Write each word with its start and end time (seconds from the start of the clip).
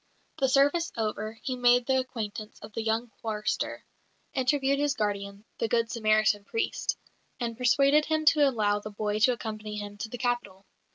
The 0.39 0.49
service 0.49 0.91
over, 0.97 1.33
he 1.43 1.55
made 1.55 1.85
the 1.85 1.99
acquaintance 1.99 2.57
of 2.61 2.73
the 2.73 2.81
young 2.81 3.11
chorister, 3.21 3.85
interviewed 4.33 4.79
his 4.79 4.95
guardian, 4.95 5.45
the 5.59 5.67
"good 5.67 5.91
Samaritan" 5.91 6.43
priest, 6.43 6.97
and 7.39 7.55
persuaded 7.55 8.05
him 8.05 8.25
to 8.33 8.49
allow 8.49 8.79
the 8.79 8.89
boy 8.89 9.19
to 9.19 9.33
accompany 9.33 9.75
him 9.77 9.97
to 9.99 10.09
the 10.09 10.17
capital. 10.17 10.65